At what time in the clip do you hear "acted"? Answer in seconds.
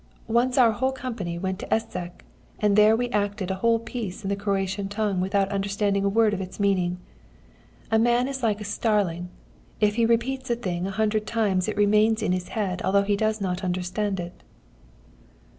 3.11-3.51